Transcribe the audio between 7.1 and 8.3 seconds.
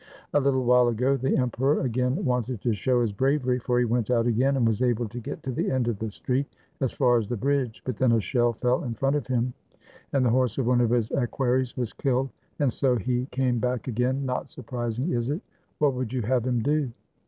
as the bridge. But then a